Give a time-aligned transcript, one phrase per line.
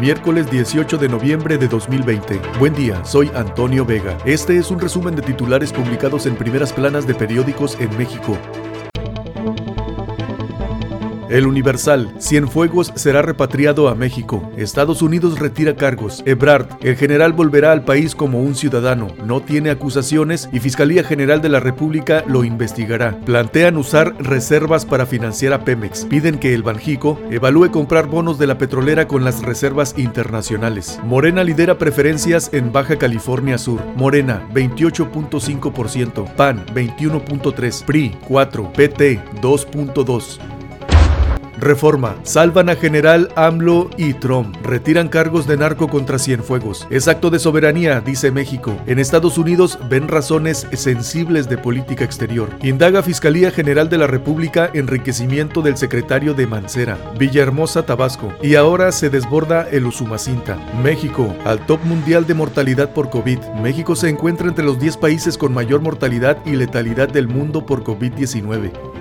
[0.00, 2.40] miércoles 18 de noviembre de 2020.
[2.58, 4.16] Buen día, soy Antonio Vega.
[4.24, 8.38] Este es un resumen de titulares publicados en primeras planas de periódicos en México.
[11.30, 14.50] El Universal, Cienfuegos será repatriado a México.
[14.56, 16.24] Estados Unidos retira cargos.
[16.26, 19.06] Ebrard, el general volverá al país como un ciudadano.
[19.24, 23.16] No tiene acusaciones y Fiscalía General de la República lo investigará.
[23.24, 26.04] Plantean usar reservas para financiar a Pemex.
[26.06, 30.98] Piden que el Banjico evalúe comprar bonos de la petrolera con las reservas internacionales.
[31.04, 33.80] Morena lidera preferencias en Baja California Sur.
[33.94, 36.34] Morena, 28.5%.
[36.34, 37.84] PAN, 21.3%.
[37.84, 38.72] PRI, 4%.
[38.72, 40.59] PT, 2.2%.
[41.60, 42.16] Reforma.
[42.22, 44.56] Salvan a general AMLO y Trump.
[44.62, 46.86] Retiran cargos de narco contra Cienfuegos.
[46.90, 48.76] Es acto de soberanía, dice México.
[48.86, 52.48] En Estados Unidos ven razones sensibles de política exterior.
[52.62, 56.98] Indaga Fiscalía General de la República enriquecimiento del secretario de Mancera.
[57.18, 58.32] Villahermosa, Tabasco.
[58.42, 60.58] Y ahora se desborda el Usumacinta.
[60.82, 63.38] México, al top mundial de mortalidad por COVID.
[63.62, 67.84] México se encuentra entre los 10 países con mayor mortalidad y letalidad del mundo por
[67.84, 68.99] COVID-19.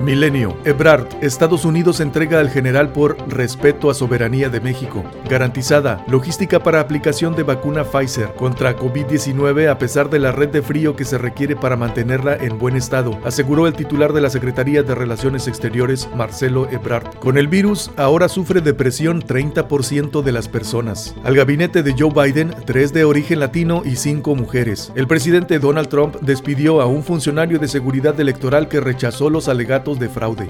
[0.00, 0.56] Milenio.
[0.64, 1.06] Ebrard.
[1.20, 5.04] Estados Unidos entrega al general por respeto a soberanía de México.
[5.28, 6.04] Garantizada.
[6.08, 10.96] Logística para aplicación de vacuna Pfizer contra COVID-19 a pesar de la red de frío
[10.96, 14.94] que se requiere para mantenerla en buen estado, aseguró el titular de la Secretaría de
[14.94, 17.18] Relaciones Exteriores, Marcelo Ebrard.
[17.18, 21.14] Con el virus, ahora sufre depresión 30% de las personas.
[21.24, 24.92] Al gabinete de Joe Biden, tres de origen latino y cinco mujeres.
[24.94, 29.89] El presidente Donald Trump despidió a un funcionario de seguridad electoral que rechazó los alegatos
[29.98, 30.46] de fraude.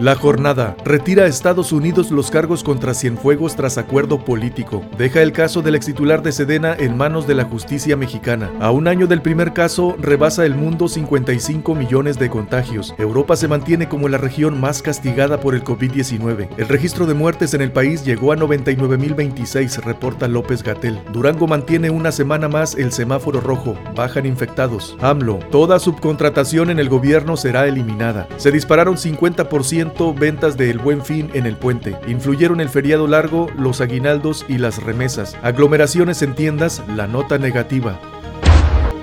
[0.00, 4.82] La jornada retira a Estados Unidos los cargos contra Cienfuegos tras acuerdo político.
[4.98, 8.50] Deja el caso del ex titular de Sedena en manos de la justicia mexicana.
[8.58, 12.92] A un año del primer caso, rebasa el mundo 55 millones de contagios.
[12.98, 16.48] Europa se mantiene como la región más castigada por el COVID-19.
[16.56, 20.98] El registro de muertes en el país llegó a 99.026, reporta López Gatel.
[21.12, 23.76] Durango mantiene una semana más el semáforo rojo.
[23.94, 24.96] Bajan infectados.
[25.00, 28.26] AMLO, toda subcontratación en el gobierno será eliminada.
[28.38, 29.83] Se dispararon 50%
[30.14, 31.96] ventas de El Buen Fin en el puente.
[32.06, 35.36] Influyeron el feriado largo, los aguinaldos y las remesas.
[35.42, 37.98] Aglomeraciones en tiendas, la nota negativa.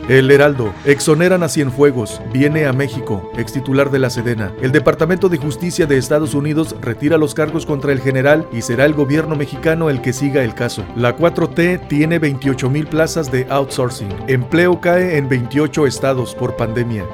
[0.10, 0.74] El Heraldo.
[0.84, 2.22] Exoneran a Cienfuegos.
[2.34, 3.32] Viene a México.
[3.38, 4.52] Ex titular de la Sedena.
[4.62, 8.86] El Departamento de Justicia de Estados Unidos retira los cargos contra el general y será
[8.86, 10.84] el gobierno mexicano el que siga el caso.
[10.96, 14.10] La 4T tiene 28 mil plazas de outsourcing.
[14.28, 17.06] Empleo cae en 28 estados por pandemia.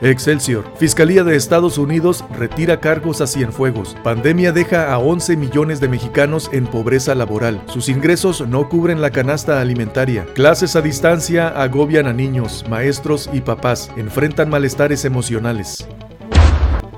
[0.00, 0.64] Excelsior.
[0.76, 3.96] Fiscalía de Estados Unidos retira cargos a Cienfuegos.
[4.02, 7.62] Pandemia deja a 11 millones de mexicanos en pobreza laboral.
[7.66, 10.26] Sus ingresos no cubren la canasta alimentaria.
[10.34, 13.90] Clases a distancia agobian a niños, maestros y papás.
[13.96, 15.86] Enfrentan malestares emocionales.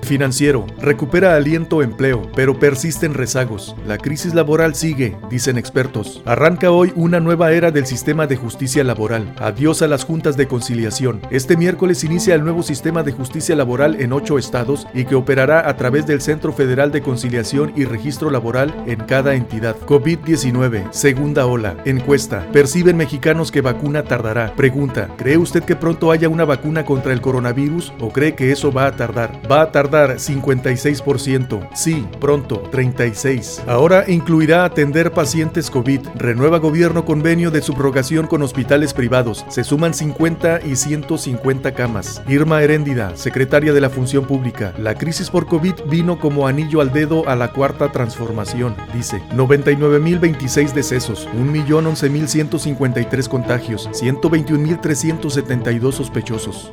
[0.03, 0.67] Financiero.
[0.79, 3.77] Recupera aliento empleo, pero persisten rezagos.
[3.87, 6.23] La crisis laboral sigue, dicen expertos.
[6.27, 9.35] Arranca hoy una nueva era del sistema de justicia laboral.
[9.39, 11.21] Adiós a las juntas de conciliación.
[11.31, 15.69] Este miércoles inicia el nuevo sistema de justicia laboral en ocho estados y que operará
[15.69, 19.77] a través del Centro Federal de Conciliación y Registro Laboral en cada entidad.
[19.87, 20.91] COVID-19.
[20.93, 21.77] Segunda ola.
[21.85, 22.47] Encuesta.
[22.53, 24.55] ¿Perciben mexicanos que vacuna tardará?
[24.57, 25.09] Pregunta.
[25.17, 28.87] ¿Cree usted que pronto haya una vacuna contra el coronavirus o cree que eso va
[28.87, 29.41] a tardar?
[29.51, 31.69] Va a tardar 56%.
[31.75, 33.63] Sí, pronto, 36.
[33.67, 36.01] Ahora incluirá atender pacientes COVID.
[36.15, 39.45] Renueva gobierno convenio de subrogación con hospitales privados.
[39.49, 42.23] Se suman 50 y 150 camas.
[42.27, 44.73] Irma Heréndida, secretaria de la Función Pública.
[44.79, 48.75] La crisis por COVID vino como anillo al dedo a la cuarta transformación.
[48.95, 56.73] Dice, 99.026 decesos, 1.011.153 contagios, 121.372 sospechosos.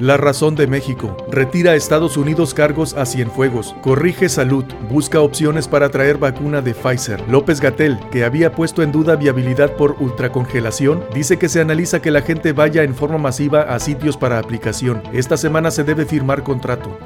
[0.00, 1.16] La razón de México.
[1.28, 3.74] Retira a Estados Unidos cargos a Cienfuegos.
[3.82, 4.64] Corrige salud.
[4.88, 7.28] Busca opciones para traer vacuna de Pfizer.
[7.28, 12.12] López Gatel, que había puesto en duda viabilidad por ultracongelación, dice que se analiza que
[12.12, 15.02] la gente vaya en forma masiva a sitios para aplicación.
[15.12, 16.96] Esta semana se debe firmar contrato.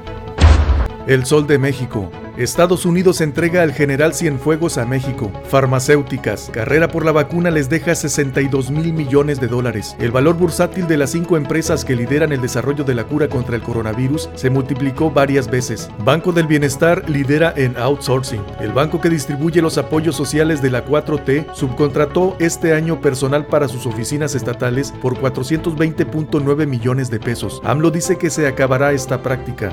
[1.07, 2.11] El Sol de México.
[2.37, 5.31] Estados Unidos entrega al general Cienfuegos a México.
[5.49, 6.49] Farmacéuticas.
[6.51, 9.95] Carrera por la vacuna les deja 62 mil millones de dólares.
[9.99, 13.55] El valor bursátil de las cinco empresas que lideran el desarrollo de la cura contra
[13.55, 15.91] el coronavirus se multiplicó varias veces.
[16.03, 18.41] Banco del Bienestar lidera en outsourcing.
[18.59, 23.67] El banco que distribuye los apoyos sociales de la 4T subcontrató este año personal para
[23.67, 27.61] sus oficinas estatales por 420.9 millones de pesos.
[27.63, 29.71] AMLO dice que se acabará esta práctica.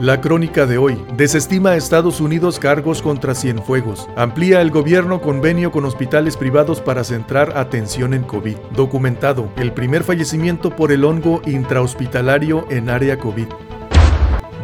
[0.00, 1.00] La crónica de hoy.
[1.16, 4.08] Desestima a Estados Unidos cargos contra Cienfuegos.
[4.16, 8.56] Amplía el gobierno convenio con hospitales privados para centrar atención en COVID.
[8.74, 9.48] Documentado.
[9.56, 13.46] El primer fallecimiento por el hongo intrahospitalario en área COVID.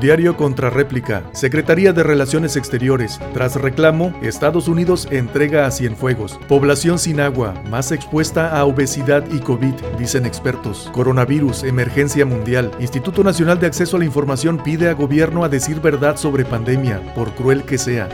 [0.01, 1.25] Diario contra réplica.
[1.33, 3.21] Secretaría de Relaciones Exteriores.
[3.35, 6.41] Tras reclamo, Estados Unidos entrega a Cienfuegos.
[6.49, 10.89] Población sin agua, más expuesta a obesidad y COVID, dicen expertos.
[10.95, 12.71] Coronavirus, emergencia mundial.
[12.81, 17.15] Instituto Nacional de Acceso a la Información pide a gobierno a decir verdad sobre pandemia,
[17.15, 18.09] por cruel que sea.